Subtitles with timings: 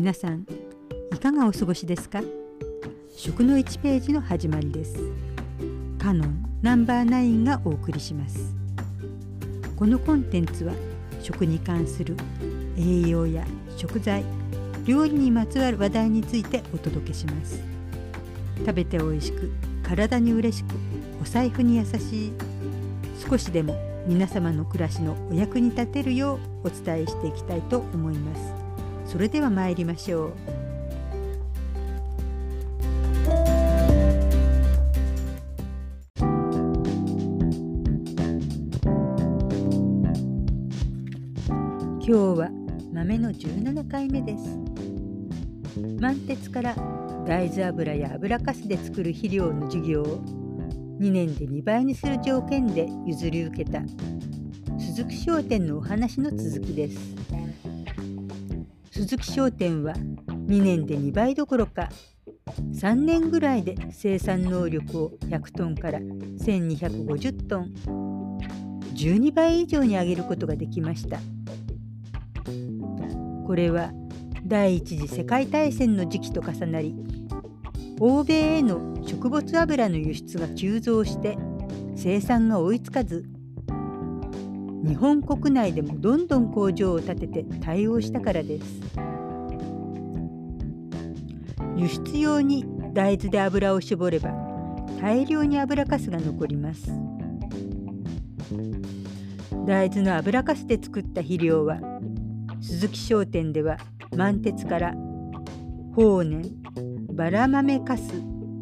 [0.00, 0.46] 皆さん
[1.14, 2.22] いかがお過ごしですか？
[3.14, 4.96] 食の1ページの始まりです。
[5.98, 8.54] カノンナンバー9がお送りします。
[9.76, 10.72] このコンテンツは
[11.20, 12.16] 食に関する
[12.78, 13.44] 栄養や
[13.76, 14.24] 食材
[14.86, 17.60] 料理にまつわる話題についてお届けします。
[18.60, 19.50] 食べて美味しく
[19.82, 20.68] 体に嬉しく
[21.20, 22.32] お財布に優しい
[23.28, 23.76] 少しでも
[24.06, 28.59] 皆様の暮らしのお役に立てるようお伝えしていきたいと思います。
[29.10, 30.32] それでは参りましょう。
[41.98, 42.50] 今日は
[42.92, 44.56] 豆の17回目です。
[46.00, 46.76] 満鉄から
[47.26, 50.22] 大豆油や油かすで作る肥料の事業を
[51.00, 53.82] 2年で2倍にする条件で譲り受けた
[54.78, 57.39] 鈴木商店のお話の続きです。
[59.00, 61.88] 鈴木商店は2年で2倍どころか
[62.74, 67.72] 3年ぐらいで生産能力を100トンから1250トン
[68.94, 71.18] 12倍以上に上げることができました。
[73.46, 73.90] これは
[74.44, 76.94] 第一次世界大戦の時期と重なり
[78.00, 81.38] 欧米への植物油の輸出が急増して
[81.96, 83.24] 生産が追いつかず
[84.82, 88.80] 日本国内でもどんどん工場を建てて対応したからです。
[91.76, 94.30] 輸出用に大豆で油を絞れば
[95.00, 96.90] 大量に油かすが残ります。
[99.66, 101.78] 大豆の油かすで作った肥料は
[102.60, 103.78] 鈴木商店では
[104.16, 104.94] 満鉄から
[105.94, 106.42] 法然
[107.12, 108.10] バラ豆かす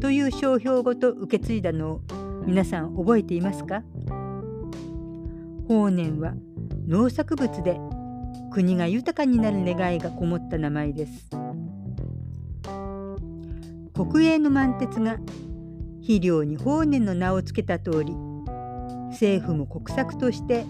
[0.00, 2.00] という商標ごと受け継いだのを
[2.46, 3.82] 皆さん覚えていますか？
[5.68, 6.34] 法然は
[6.86, 7.78] 農作物で
[8.52, 11.28] 国が豊かになる願いがこもった名前です。
[13.94, 15.16] 国営の満鉄が
[16.00, 18.14] 肥料に法然の名を付けた通り
[19.10, 20.66] 政府も国策として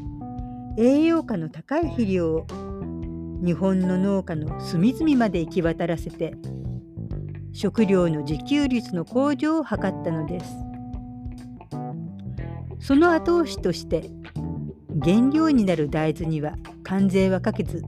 [0.78, 2.47] 栄養価の高い肥料を
[3.44, 6.34] 日本の農家の隅々まで行き渡らせて
[7.53, 10.56] 食料の自給率の向上を図ったのです。
[12.78, 14.09] その後押しとして
[15.05, 17.83] 原料になる大豆には関税はかけず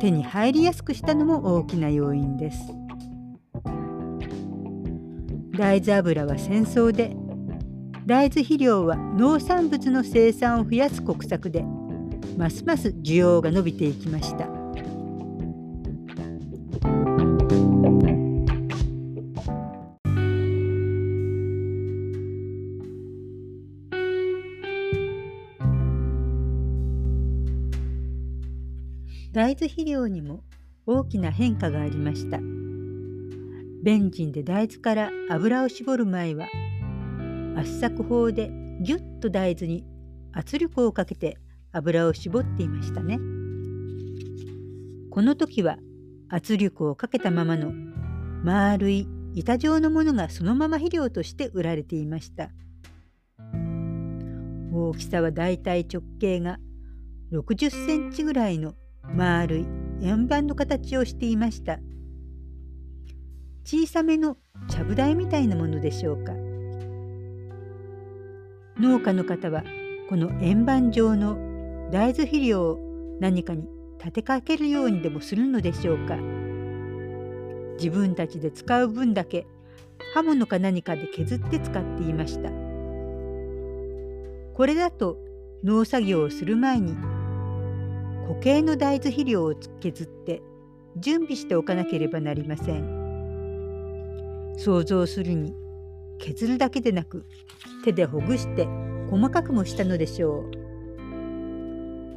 [0.00, 2.58] 手に入りやすくしたのも大きな要因です。
[5.56, 7.14] 大豆油は戦争で
[8.06, 11.64] 大豆肥料は農産物の生産を増やす国策で
[12.38, 14.59] ますます需要が伸びていきました。
[29.32, 30.42] 大豆肥料にも
[30.86, 32.38] 大きな変化がありました。
[33.82, 36.48] ベンジンで大豆から油を絞る前は
[37.56, 39.84] 圧搾法でぎゅっと大豆に
[40.32, 41.38] 圧力をかけて
[41.72, 43.18] 油を絞っていましたね。
[45.10, 45.78] この時は
[46.28, 47.72] 圧力をかけたままの
[48.42, 52.50] 丸い板状のものがそのまま肥料として売られていました。
[54.72, 56.58] 大きさはだいたい直径が
[57.32, 58.74] 60センチぐらいの
[59.14, 59.66] 丸い
[60.02, 61.78] 円盤の形をしていました。
[63.64, 64.36] 小さめの
[64.68, 66.32] ちゃぶ台みたいなものでしょうか。
[68.78, 69.64] 農家の方は
[70.08, 71.36] この円盤状の
[71.90, 76.16] 大豆肥料を何かに立てかけるようにでもするのでしょうか。
[77.74, 79.46] 自分たちで使う分だけ
[80.14, 82.50] 刃物か何かで削って使っていました。
[84.54, 85.18] これだと
[85.64, 86.94] 農作業をする前に
[88.30, 90.40] 固形の大豆肥料を削って
[90.96, 94.54] 準備しておかなければなりません。
[94.56, 95.52] 想像するに
[96.20, 97.26] 削るだけでなく
[97.84, 98.68] 手でほぐして
[99.10, 100.50] 細かくもしたのでしょう。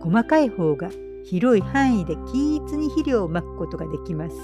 [0.01, 0.91] 細かい方が
[1.23, 4.37] 広い範囲で均一に肥料をまくことができます。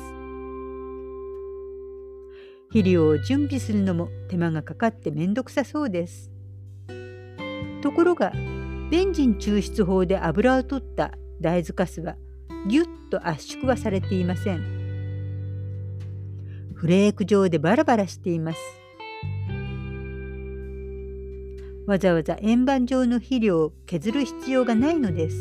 [2.69, 6.31] 肥料を準備するのも手間がかかってめんどくさそうです。
[7.83, 8.33] ところが
[8.89, 11.11] ベンジン抽出法で油を取った
[11.41, 12.15] 大豆かすは
[12.67, 14.79] ぎゅっと圧縮はされていません。
[16.73, 18.59] フレーク状でバラバラしています。
[21.85, 25.35] わざわざ円盤状の肥料を削る必要がないのです。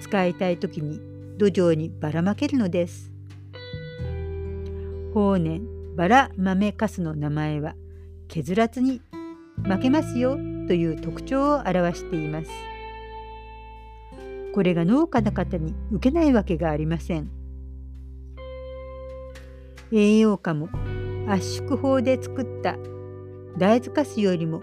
[0.00, 1.00] 使いたい時に
[1.38, 3.10] 土壌にばらまけるのです。
[5.14, 5.62] 法然
[5.96, 7.74] バラ豆かすの名前は
[8.28, 9.00] 削らずに
[9.62, 10.36] 負けますよ
[10.66, 12.50] という特徴を表しています。
[14.54, 17.28] これが農家の方に受けないわけがありません。
[19.90, 20.68] 栄養価も
[21.28, 22.76] 圧縮法で作った
[23.58, 24.60] 大豆カスよりも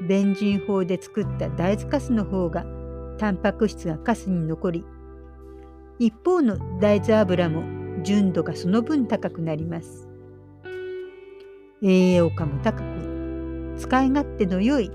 [0.00, 2.64] ベンジン法で作った大豆カスの方が
[3.18, 4.84] タンパク質がカスに残り
[5.98, 7.62] 一方の大豆油も
[8.02, 10.08] 純度がその分高くなります
[11.82, 14.90] 栄養価も高く使い勝手の良い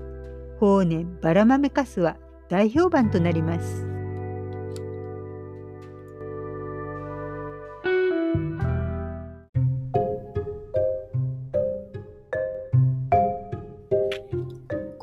[0.58, 2.16] 法然バラ豆カスは
[2.48, 3.89] 大評判となります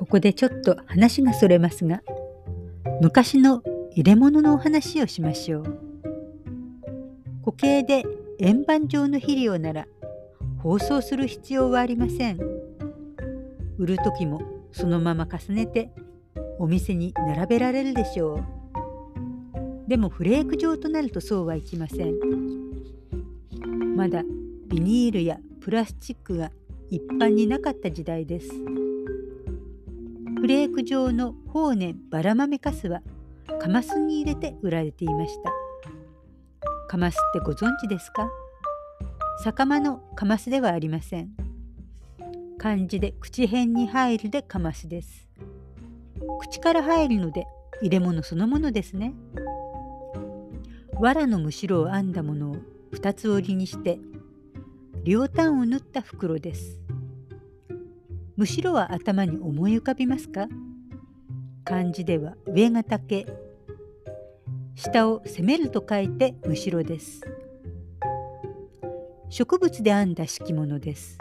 [0.08, 2.02] ここでちょっと話がそれますが
[3.02, 3.62] 昔の
[3.92, 5.64] 入れ物のお話をしましょう。
[7.44, 8.04] 固形で
[8.40, 9.86] 円盤状の肥料なら
[10.60, 12.40] 包装する必要はありません。
[13.78, 15.92] 売る時もそのまま重ねて
[16.58, 19.90] お店に並べられるでしょう。
[19.90, 22.16] でもフレーク状となるとそうはいきません。
[23.98, 24.24] まだ
[24.70, 26.52] ビニールやプラスチックが
[26.90, 28.87] 一般になかった時代です。
[30.40, 33.02] フレーク状の法然バラ豆かすは
[33.60, 35.52] カマスに入れて売られていました。
[36.88, 38.30] カマスってご存知ですか？
[39.44, 41.32] 酒間のカマスではありません。
[42.60, 45.28] 漢字で口辺に入るでカマスです。
[46.40, 47.48] 口から入るので
[47.82, 49.16] 入れ物そのものですね。
[51.00, 52.58] 藁のむしろを編んだものを
[52.92, 54.00] 二つ折りにして
[55.04, 56.80] 両端を縫った袋です。
[58.38, 60.48] むしろは頭に思い浮かびますか？
[61.66, 63.26] 漢字では上が竹。
[64.76, 67.22] 下を攻めると書いてむしろです。
[69.30, 71.18] 植物で編んだ敷物です。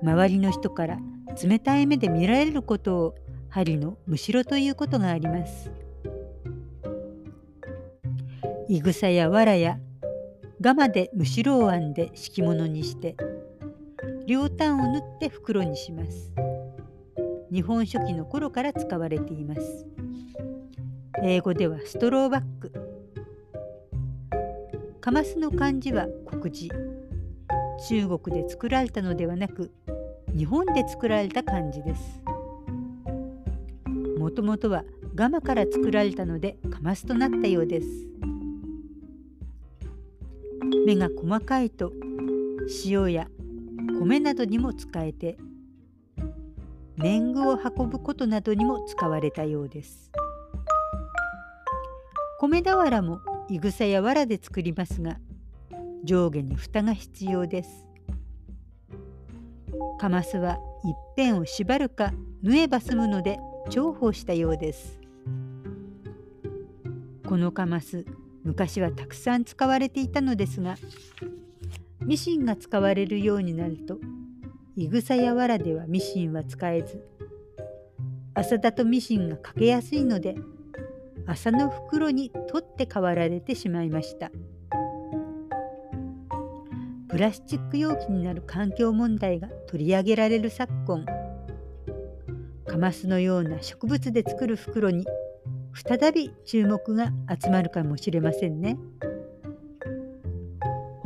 [0.00, 1.00] 周りの人から
[1.42, 3.14] 冷たい目で見られることを
[3.48, 5.72] 針のむしろということがあります。
[8.68, 9.80] いぐさやわらや
[10.60, 13.16] ガマでむしろを編んで敷物にして
[14.26, 16.32] 両端を縫って袋にします。
[17.52, 19.86] 日本書紀の頃から使われています。
[21.22, 22.72] 英語ではストローバッグ
[25.00, 26.70] カマスの漢字は黒字
[27.88, 29.70] 中国で作られたのではなく
[30.36, 32.20] 日本で作られた漢字です。
[34.18, 34.84] もともとは
[35.14, 37.86] ガマから作られたのでカマスとなったようです。
[40.84, 41.92] 目が細かいと
[42.84, 43.28] 塩や
[44.00, 45.36] 米などにも使えて
[46.96, 50.10] 年貢を運ぶことなどにも使われたようです。
[52.38, 55.18] 米俵もいぐさや藁で作りますが
[56.04, 57.86] 上下に蓋が必要です。
[59.98, 62.12] カマスは一辺を縛るか
[62.42, 63.38] 縫えば済むので
[63.68, 64.98] 重宝したようです。
[67.26, 68.06] このカマス
[68.44, 70.76] 昔はたくさん使われていたのですが
[72.06, 73.98] ミシンが使われるようになると
[74.76, 77.04] いぐさやわらではミシンは使えず
[78.32, 80.36] 麻だとミシンがかけやすいので
[81.26, 84.30] 麻の袋に取って代わられてしまいました
[87.08, 91.04] プラスチック容器になる環境問題が取り上げられる昨今
[92.68, 95.04] カマスのような植物で作る袋に
[95.74, 97.10] 再び注目が
[97.42, 98.78] 集まるかもしれませんね。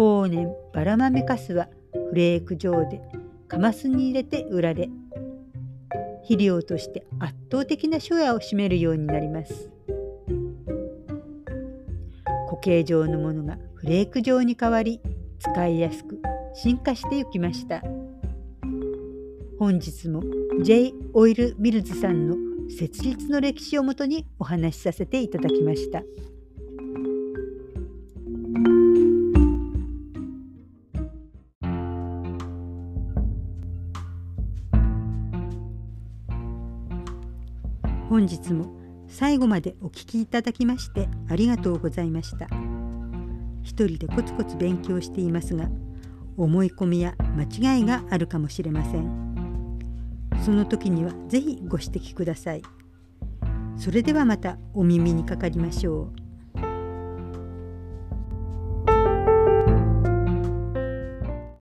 [0.00, 3.02] 法然バラ豆かすはフレーク状で
[3.48, 4.88] カマスに入れて売られ
[6.22, 9.68] 肥料として圧倒的なショヤを占めるようになります。
[12.48, 15.02] 固形状のものがフレーク状に変わり
[15.38, 16.18] 使いやすく
[16.54, 17.82] 進化していきました。
[19.58, 20.22] 本日も
[20.62, 20.94] J.
[21.12, 22.36] オイルミルズさんの
[22.70, 26.02] 設立の歴史をもとにお話しさせていただきました。
[38.20, 38.66] 本日も
[39.08, 42.48] 最後までお聞きいただきましてありがとうございました。
[43.62, 45.70] 一人でコツコツ勉強していますが
[46.36, 49.78] 思い込みや間違いがあるかもしれません。
[50.44, 52.62] その時には是非ご指摘ください。
[53.78, 56.19] それではまたお耳にかかりましょう。